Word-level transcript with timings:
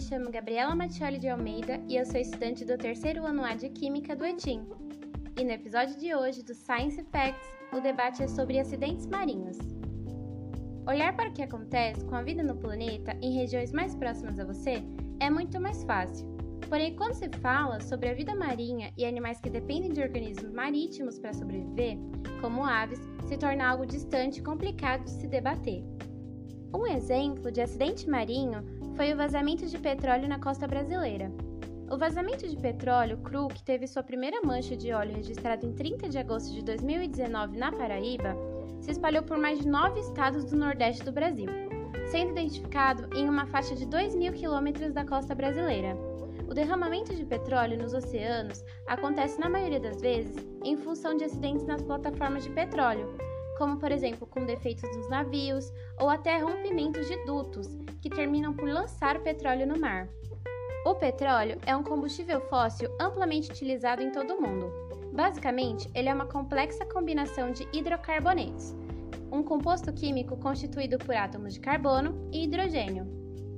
me 0.00 0.06
chamo 0.06 0.30
Gabriela 0.30 0.74
Mattioli 0.74 1.18
de 1.18 1.28
Almeida 1.28 1.78
e 1.86 1.96
eu 1.96 2.06
sou 2.06 2.18
estudante 2.18 2.64
do 2.64 2.78
terceiro 2.78 3.26
ano 3.26 3.44
A 3.44 3.54
de 3.54 3.68
Química 3.68 4.16
do 4.16 4.24
ETIM. 4.24 4.66
E 5.38 5.44
no 5.44 5.50
episódio 5.50 5.94
de 5.98 6.14
hoje 6.14 6.42
do 6.42 6.54
Science 6.54 7.02
Facts, 7.12 7.46
o 7.70 7.80
debate 7.82 8.22
é 8.22 8.26
sobre 8.26 8.58
acidentes 8.58 9.06
marinhos. 9.06 9.58
Olhar 10.88 11.14
para 11.14 11.28
o 11.28 11.32
que 11.34 11.42
acontece 11.42 12.02
com 12.06 12.14
a 12.14 12.22
vida 12.22 12.42
no 12.42 12.56
planeta 12.56 13.14
em 13.20 13.34
regiões 13.34 13.72
mais 13.72 13.94
próximas 13.94 14.40
a 14.40 14.44
você 14.46 14.82
é 15.20 15.28
muito 15.28 15.60
mais 15.60 15.84
fácil. 15.84 16.26
Porém, 16.70 16.96
quando 16.96 17.12
se 17.12 17.28
fala 17.42 17.78
sobre 17.80 18.08
a 18.08 18.14
vida 18.14 18.34
marinha 18.34 18.90
e 18.96 19.04
animais 19.04 19.38
que 19.38 19.50
dependem 19.50 19.92
de 19.92 20.00
organismos 20.00 20.50
marítimos 20.50 21.18
para 21.18 21.34
sobreviver, 21.34 21.98
como 22.40 22.64
aves, 22.64 23.00
se 23.28 23.36
torna 23.36 23.68
algo 23.68 23.84
distante 23.84 24.38
e 24.38 24.42
complicado 24.42 25.04
de 25.04 25.10
se 25.10 25.26
debater. 25.26 25.84
Um 26.74 26.86
exemplo 26.86 27.52
de 27.52 27.60
acidente 27.60 28.08
marinho 28.08 28.79
foi 28.96 29.12
o 29.12 29.16
vazamento 29.16 29.66
de 29.66 29.78
petróleo 29.78 30.28
na 30.28 30.38
costa 30.38 30.66
brasileira. 30.66 31.32
O 31.90 31.96
vazamento 31.98 32.46
de 32.46 32.56
petróleo 32.56 33.18
cru, 33.18 33.48
que 33.48 33.62
teve 33.62 33.86
sua 33.86 34.02
primeira 34.02 34.40
mancha 34.44 34.76
de 34.76 34.92
óleo 34.92 35.14
registrada 35.14 35.66
em 35.66 35.72
30 35.72 36.08
de 36.08 36.18
agosto 36.18 36.52
de 36.52 36.62
2019 36.62 37.58
na 37.58 37.72
Paraíba, 37.72 38.36
se 38.80 38.92
espalhou 38.92 39.22
por 39.22 39.38
mais 39.38 39.58
de 39.58 39.68
nove 39.68 40.00
estados 40.00 40.44
do 40.44 40.56
Nordeste 40.56 41.04
do 41.04 41.12
Brasil, 41.12 41.48
sendo 42.10 42.30
identificado 42.30 43.08
em 43.16 43.28
uma 43.28 43.46
faixa 43.46 43.74
de 43.74 43.86
2 43.86 44.14
mil 44.14 44.32
quilômetros 44.32 44.92
da 44.92 45.04
costa 45.04 45.34
brasileira. 45.34 45.96
O 46.48 46.54
derramamento 46.54 47.14
de 47.14 47.24
petróleo 47.24 47.78
nos 47.78 47.94
oceanos 47.94 48.64
acontece 48.86 49.38
na 49.38 49.48
maioria 49.48 49.80
das 49.80 50.00
vezes 50.00 50.48
em 50.64 50.76
função 50.76 51.16
de 51.16 51.24
acidentes 51.24 51.66
nas 51.66 51.82
plataformas 51.82 52.44
de 52.44 52.50
petróleo, 52.50 53.08
como 53.60 53.76
por 53.76 53.92
exemplo 53.92 54.26
com 54.26 54.46
defeitos 54.46 54.88
nos 54.96 55.06
navios 55.10 55.70
ou 55.98 56.08
até 56.08 56.38
rompimentos 56.38 57.06
de 57.06 57.26
dutos, 57.26 57.68
que 58.00 58.08
terminam 58.08 58.54
por 58.54 58.66
lançar 58.66 59.20
petróleo 59.20 59.66
no 59.66 59.78
mar. 59.78 60.08
O 60.86 60.94
petróleo 60.94 61.58
é 61.66 61.76
um 61.76 61.82
combustível 61.82 62.40
fóssil 62.48 62.88
amplamente 62.98 63.50
utilizado 63.50 64.02
em 64.02 64.10
todo 64.10 64.32
o 64.32 64.40
mundo. 64.40 64.72
Basicamente, 65.12 65.90
ele 65.94 66.08
é 66.08 66.14
uma 66.14 66.24
complexa 66.24 66.86
combinação 66.86 67.52
de 67.52 67.68
hidrocarbonetos, 67.70 68.74
um 69.30 69.42
composto 69.42 69.92
químico 69.92 70.38
constituído 70.38 70.96
por 70.96 71.14
átomos 71.14 71.52
de 71.52 71.60
carbono 71.60 72.30
e 72.32 72.44
hidrogênio. 72.44 73.04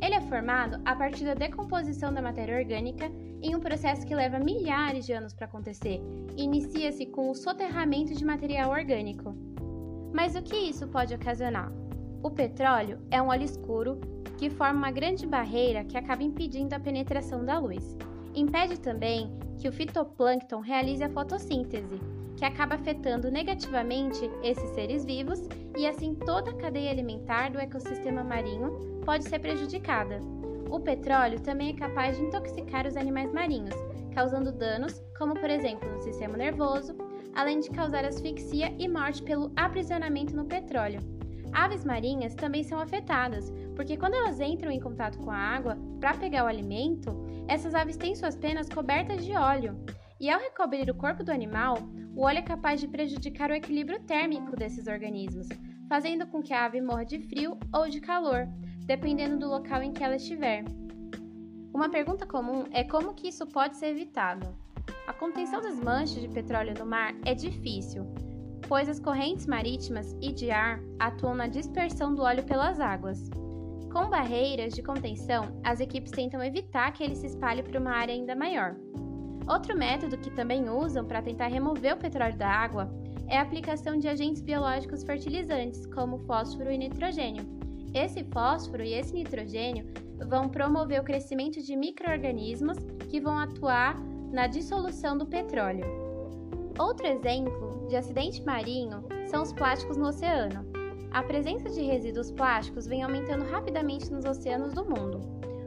Ele 0.00 0.14
é 0.14 0.20
formado 0.20 0.80
a 0.84 0.94
partir 0.94 1.24
da 1.24 1.34
decomposição 1.34 2.14
da 2.14 2.22
matéria 2.22 2.56
orgânica 2.56 3.10
em 3.42 3.56
um 3.56 3.58
processo 3.58 4.06
que 4.06 4.14
leva 4.14 4.38
milhares 4.38 5.04
de 5.06 5.12
anos 5.12 5.34
para 5.34 5.46
acontecer 5.46 6.00
e 6.36 6.44
inicia-se 6.44 7.06
com 7.06 7.30
o 7.30 7.34
soterramento 7.34 8.14
de 8.14 8.24
material 8.24 8.70
orgânico. 8.70 9.36
Mas 10.12 10.34
o 10.34 10.42
que 10.42 10.56
isso 10.56 10.86
pode 10.88 11.14
ocasionar? 11.14 11.72
O 12.22 12.30
petróleo 12.30 12.98
é 13.10 13.20
um 13.22 13.28
óleo 13.28 13.44
escuro 13.44 14.00
que 14.36 14.50
forma 14.50 14.78
uma 14.78 14.90
grande 14.90 15.26
barreira 15.26 15.84
que 15.84 15.96
acaba 15.96 16.22
impedindo 16.22 16.72
a 16.74 16.80
penetração 16.80 17.44
da 17.44 17.58
luz. 17.58 17.96
Impede 18.34 18.78
também 18.80 19.32
que 19.58 19.68
o 19.68 19.72
fitoplâncton 19.72 20.60
realize 20.60 21.02
a 21.02 21.08
fotossíntese, 21.08 22.00
que 22.36 22.44
acaba 22.44 22.76
afetando 22.76 23.30
negativamente 23.30 24.30
esses 24.42 24.70
seres 24.70 25.04
vivos 25.04 25.40
e 25.76 25.86
assim 25.86 26.14
toda 26.14 26.52
a 26.52 26.54
cadeia 26.54 26.90
alimentar 26.90 27.50
do 27.50 27.58
ecossistema 27.58 28.22
marinho 28.22 29.00
pode 29.04 29.24
ser 29.24 29.40
prejudicada. 29.40 30.20
O 30.70 30.78
petróleo 30.78 31.40
também 31.40 31.70
é 31.70 31.76
capaz 31.76 32.16
de 32.16 32.24
intoxicar 32.24 32.86
os 32.86 32.96
animais 32.96 33.32
marinhos, 33.32 33.74
causando 34.14 34.52
danos, 34.52 35.02
como 35.16 35.34
por 35.34 35.50
exemplo 35.50 35.90
no 35.90 36.00
sistema 36.00 36.36
nervoso, 36.36 36.94
além 37.38 37.60
de 37.60 37.70
causar 37.70 38.04
asfixia 38.04 38.74
e 38.80 38.88
morte 38.88 39.22
pelo 39.22 39.52
aprisionamento 39.54 40.34
no 40.34 40.44
petróleo. 40.44 40.98
Aves 41.52 41.84
marinhas 41.84 42.34
também 42.34 42.64
são 42.64 42.80
afetadas, 42.80 43.52
porque 43.76 43.96
quando 43.96 44.14
elas 44.14 44.40
entram 44.40 44.72
em 44.72 44.80
contato 44.80 45.18
com 45.18 45.30
a 45.30 45.36
água 45.36 45.78
para 46.00 46.14
pegar 46.14 46.44
o 46.44 46.48
alimento, 46.48 47.16
essas 47.46 47.76
aves 47.76 47.96
têm 47.96 48.16
suas 48.16 48.34
penas 48.34 48.68
cobertas 48.68 49.24
de 49.24 49.36
óleo. 49.36 49.78
E 50.18 50.28
ao 50.28 50.40
recobrir 50.40 50.90
o 50.90 50.94
corpo 50.96 51.22
do 51.22 51.30
animal, 51.30 51.78
o 52.16 52.22
óleo 52.22 52.40
é 52.40 52.42
capaz 52.42 52.80
de 52.80 52.88
prejudicar 52.88 53.52
o 53.52 53.54
equilíbrio 53.54 54.00
térmico 54.00 54.56
desses 54.56 54.88
organismos, 54.88 55.46
fazendo 55.88 56.26
com 56.26 56.42
que 56.42 56.52
a 56.52 56.64
ave 56.64 56.80
morra 56.80 57.04
de 57.04 57.20
frio 57.20 57.56
ou 57.72 57.88
de 57.88 58.00
calor, 58.00 58.48
dependendo 58.84 59.38
do 59.38 59.48
local 59.48 59.80
em 59.80 59.92
que 59.92 60.02
ela 60.02 60.16
estiver. 60.16 60.64
Uma 61.72 61.88
pergunta 61.88 62.26
comum 62.26 62.64
é 62.72 62.82
como 62.82 63.14
que 63.14 63.28
isso 63.28 63.46
pode 63.46 63.76
ser 63.76 63.90
evitado. 63.90 64.58
A 65.08 65.12
contenção 65.14 65.62
das 65.62 65.80
manchas 65.80 66.20
de 66.20 66.28
petróleo 66.28 66.74
no 66.78 66.84
mar 66.84 67.14
é 67.24 67.34
difícil, 67.34 68.06
pois 68.68 68.90
as 68.90 69.00
correntes 69.00 69.46
marítimas 69.46 70.14
e 70.20 70.30
de 70.30 70.50
ar 70.50 70.82
atuam 70.98 71.34
na 71.34 71.46
dispersão 71.46 72.14
do 72.14 72.20
óleo 72.20 72.44
pelas 72.44 72.78
águas. 72.78 73.30
Com 73.90 74.10
barreiras 74.10 74.74
de 74.74 74.82
contenção, 74.82 75.44
as 75.64 75.80
equipes 75.80 76.12
tentam 76.12 76.44
evitar 76.44 76.92
que 76.92 77.02
ele 77.02 77.16
se 77.16 77.24
espalhe 77.24 77.62
para 77.62 77.80
uma 77.80 77.90
área 77.90 78.12
ainda 78.12 78.36
maior. 78.36 78.76
Outro 79.48 79.74
método 79.74 80.18
que 80.18 80.30
também 80.30 80.68
usam 80.68 81.06
para 81.06 81.22
tentar 81.22 81.46
remover 81.46 81.94
o 81.94 81.98
petróleo 81.98 82.36
da 82.36 82.50
água 82.50 82.92
é 83.28 83.38
a 83.38 83.42
aplicação 83.42 83.98
de 83.98 84.08
agentes 84.08 84.42
biológicos 84.42 85.04
fertilizantes, 85.04 85.86
como 85.86 86.18
fósforo 86.26 86.70
e 86.70 86.76
nitrogênio. 86.76 87.46
Esse 87.94 88.24
fósforo 88.24 88.82
e 88.82 88.92
esse 88.92 89.14
nitrogênio 89.14 89.86
vão 90.28 90.50
promover 90.50 91.00
o 91.00 91.04
crescimento 91.04 91.62
de 91.62 91.74
micro-organismos 91.74 92.76
que 93.08 93.18
vão 93.18 93.38
atuar 93.38 93.96
na 94.32 94.46
dissolução 94.46 95.16
do 95.16 95.26
petróleo. 95.26 95.84
Outro 96.78 97.06
exemplo 97.06 97.86
de 97.88 97.96
acidente 97.96 98.44
marinho 98.44 99.04
são 99.26 99.42
os 99.42 99.52
plásticos 99.52 99.96
no 99.96 100.08
oceano. 100.08 100.64
A 101.10 101.22
presença 101.22 101.70
de 101.70 101.82
resíduos 101.82 102.30
plásticos 102.30 102.86
vem 102.86 103.02
aumentando 103.02 103.44
rapidamente 103.44 104.12
nos 104.12 104.24
oceanos 104.24 104.74
do 104.74 104.84
mundo. 104.84 105.20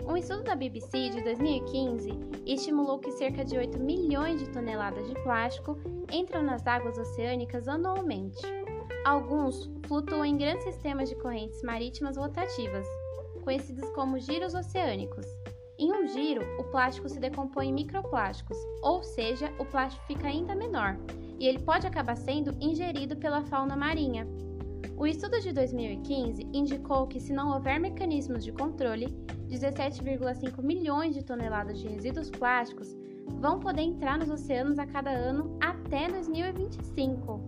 Um 0.08 0.16
estudo 0.18 0.44
da 0.44 0.56
BBC 0.56 1.10
de 1.10 1.24
2015 1.24 2.12
estimulou 2.46 3.00
que 3.00 3.12
cerca 3.12 3.44
de 3.44 3.58
8 3.58 3.80
milhões 3.80 4.40
de 4.40 4.50
toneladas 4.50 5.08
de 5.08 5.16
plástico 5.22 5.78
entram 6.12 6.44
nas 6.44 6.66
águas 6.68 6.98
oceânicas 6.98 7.68
anualmente. 7.68 8.42
Alguns 9.06 9.70
flutuam 9.88 10.24
em 10.24 10.38
grandes 10.38 10.64
sistemas 10.64 11.10
de 11.10 11.16
correntes 11.16 11.62
marítimas 11.64 12.18
rotativas, 12.18 12.86
conhecidos 13.44 13.90
como 13.92 14.20
giros 14.20 14.54
oceânicos, 14.54 15.26
em 15.82 15.92
um 15.92 16.08
giro, 16.08 16.44
o 16.60 16.64
plástico 16.66 17.10
se 17.10 17.20
decompõe 17.20 17.70
em 17.70 17.74
microplásticos, 17.74 18.56
ou 18.84 19.02
seja, 19.02 19.52
o 19.58 19.66
plástico 19.66 20.06
fica 20.06 20.28
ainda 20.28 20.54
menor, 20.54 20.96
e 21.40 21.48
ele 21.48 21.58
pode 21.58 21.88
acabar 21.88 22.16
sendo 22.16 22.56
ingerido 22.62 23.16
pela 23.16 23.42
fauna 23.42 23.76
marinha. 23.76 24.28
O 24.96 25.08
estudo 25.08 25.40
de 25.40 25.52
2015 25.52 26.48
indicou 26.54 27.08
que, 27.08 27.20
se 27.20 27.34
não 27.34 27.52
houver 27.52 27.80
mecanismos 27.80 28.44
de 28.44 28.52
controle, 28.52 29.08
17,5 29.50 30.62
milhões 30.62 31.16
de 31.16 31.24
toneladas 31.24 31.80
de 31.80 31.88
resíduos 31.88 32.30
plásticos 32.30 32.96
vão 33.40 33.60
poder 33.60 33.82
entrar 33.82 34.20
nos 34.20 34.30
oceanos 34.30 34.78
a 34.78 34.86
cada 34.86 35.10
ano 35.10 35.58
até 35.60 36.08
2025. 36.08 37.42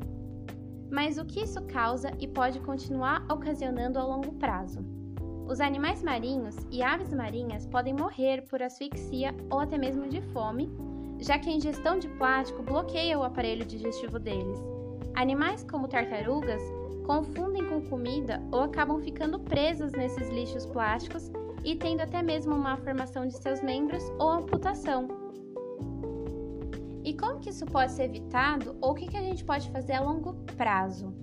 Mas 0.90 1.20
o 1.20 1.26
que 1.26 1.42
isso 1.42 1.62
causa 1.66 2.12
e 2.20 2.28
pode 2.28 2.60
continuar 2.62 3.24
ocasionando 3.32 4.00
a 4.00 4.04
longo 4.04 4.34
prazo? 4.34 5.03
Os 5.48 5.60
animais 5.60 6.02
marinhos 6.02 6.56
e 6.72 6.82
aves 6.82 7.14
marinhas 7.14 7.66
podem 7.66 7.94
morrer 7.94 8.44
por 8.44 8.62
asfixia 8.62 9.36
ou 9.50 9.60
até 9.60 9.78
mesmo 9.78 10.08
de 10.08 10.22
fome, 10.22 10.72
já 11.20 11.38
que 11.38 11.50
a 11.50 11.54
ingestão 11.54 12.00
de 12.00 12.08
plástico 12.08 12.64
bloqueia 12.64 13.20
o 13.20 13.24
aparelho 13.24 13.66
digestivo 13.66 14.20
deles. 14.20 14.58
Animais 15.14 15.64
como 15.64 15.88
tartarugas 15.88 16.62
confundem 17.06 17.66
com 17.66 17.82
comida 17.82 18.42
ou 18.52 18.62
acabam 18.62 19.00
ficando 19.02 19.40
presos 19.40 19.92
nesses 19.92 20.30
lixos 20.30 20.66
plásticos 20.66 21.30
e 21.64 21.76
tendo 21.76 22.02
até 22.02 22.24
mesmo 22.24 22.56
uma 22.56 22.78
formação 22.78 23.28
de 23.28 23.38
seus 23.38 23.62
membros 23.62 24.04
ou 24.18 24.30
amputação. 24.30 25.08
E 27.04 27.14
como 27.14 27.40
que 27.40 27.50
isso 27.50 27.66
pode 27.66 27.92
ser 27.92 28.04
evitado 28.04 28.78
ou 28.82 28.92
o 28.92 28.96
que, 28.96 29.08
que 29.08 29.18
a 29.18 29.22
gente 29.22 29.44
pode 29.44 29.70
fazer 29.72 29.94
a 29.94 30.02
longo 30.02 30.34
prazo? 30.58 31.14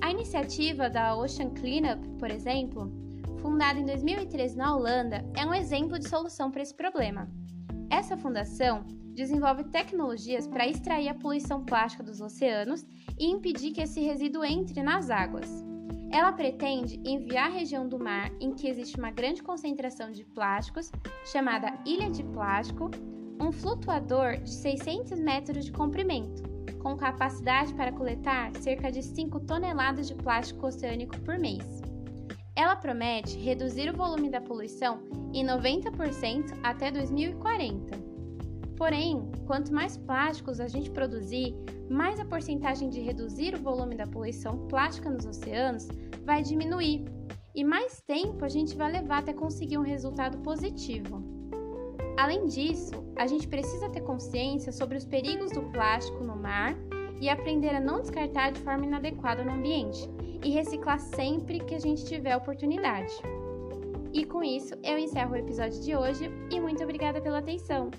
A 0.00 0.10
iniciativa 0.10 0.88
da 0.88 1.16
Ocean 1.16 1.50
Cleanup, 1.50 2.08
por 2.18 2.30
exemplo, 2.30 2.90
fundada 3.40 3.78
em 3.78 3.86
2013 3.86 4.56
na 4.56 4.74
Holanda, 4.74 5.24
é 5.36 5.44
um 5.44 5.54
exemplo 5.54 5.98
de 5.98 6.08
solução 6.08 6.50
para 6.50 6.62
esse 6.62 6.74
problema. 6.74 7.28
Essa 7.90 8.16
fundação 8.16 8.84
desenvolve 9.14 9.64
tecnologias 9.64 10.46
para 10.46 10.68
extrair 10.68 11.08
a 11.08 11.14
poluição 11.14 11.64
plástica 11.64 12.02
dos 12.02 12.20
oceanos 12.20 12.86
e 13.18 13.26
impedir 13.26 13.72
que 13.72 13.80
esse 13.80 14.00
resíduo 14.00 14.44
entre 14.44 14.82
nas 14.82 15.10
águas. 15.10 15.64
Ela 16.10 16.32
pretende 16.32 17.00
enviar 17.04 17.50
a 17.50 17.54
região 17.54 17.88
do 17.88 17.98
mar 17.98 18.30
em 18.40 18.52
que 18.52 18.68
existe 18.68 18.98
uma 18.98 19.10
grande 19.10 19.42
concentração 19.42 20.10
de 20.10 20.24
plásticos, 20.24 20.90
chamada 21.24 21.72
Ilha 21.86 22.10
de 22.10 22.22
Plástico, 22.24 22.90
um 23.40 23.52
flutuador 23.52 24.36
de 24.38 24.50
600 24.50 25.18
metros 25.18 25.64
de 25.64 25.72
comprimento, 25.72 26.42
com 26.82 26.96
capacidade 26.96 27.72
para 27.74 27.92
coletar 27.92 28.50
cerca 28.56 28.90
de 28.90 29.02
5 29.02 29.40
toneladas 29.40 30.08
de 30.08 30.14
plástico 30.14 30.66
oceânico 30.66 31.18
por 31.20 31.38
mês. 31.38 31.79
Ela 32.60 32.76
promete 32.76 33.38
reduzir 33.38 33.88
o 33.88 33.96
volume 33.96 34.28
da 34.28 34.38
poluição 34.38 35.00
em 35.32 35.46
90% 35.46 36.58
até 36.62 36.90
2040. 36.90 37.96
Porém, 38.76 39.30
quanto 39.46 39.72
mais 39.72 39.96
plásticos 39.96 40.60
a 40.60 40.68
gente 40.68 40.90
produzir, 40.90 41.54
mais 41.88 42.20
a 42.20 42.24
porcentagem 42.26 42.90
de 42.90 43.00
reduzir 43.00 43.54
o 43.54 43.62
volume 43.62 43.96
da 43.96 44.06
poluição 44.06 44.68
plástica 44.68 45.08
nos 45.08 45.24
oceanos 45.24 45.88
vai 46.22 46.42
diminuir. 46.42 47.06
e 47.54 47.64
mais 47.64 48.02
tempo 48.02 48.44
a 48.44 48.48
gente 48.50 48.76
vai 48.76 48.92
levar 48.92 49.20
até 49.20 49.32
conseguir 49.32 49.78
um 49.78 49.82
resultado 49.94 50.36
positivo. 50.42 51.24
Além 52.18 52.44
disso, 52.44 52.92
a 53.16 53.26
gente 53.26 53.48
precisa 53.48 53.88
ter 53.88 54.02
consciência 54.02 54.70
sobre 54.70 54.98
os 54.98 55.06
perigos 55.06 55.50
do 55.50 55.62
plástico 55.62 56.22
no 56.22 56.36
mar 56.36 56.76
e 57.20 57.28
aprender 57.28 57.74
a 57.74 57.80
não 57.80 58.00
descartar 58.00 58.50
de 58.50 58.60
forma 58.60 58.86
inadequada 58.86 59.44
no 59.44 59.52
ambiente 59.52 60.08
e 60.42 60.50
reciclar 60.50 60.98
sempre 60.98 61.60
que 61.60 61.74
a 61.74 61.78
gente 61.78 62.04
tiver 62.04 62.36
oportunidade. 62.36 63.12
E 64.12 64.24
com 64.24 64.42
isso, 64.42 64.74
eu 64.82 64.98
encerro 64.98 65.32
o 65.32 65.36
episódio 65.36 65.80
de 65.82 65.94
hoje 65.94 66.30
e 66.50 66.58
muito 66.58 66.82
obrigada 66.82 67.20
pela 67.20 67.38
atenção! 67.38 67.90